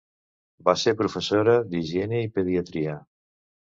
[0.69, 3.01] Va ser professora d'higiene i pediatria.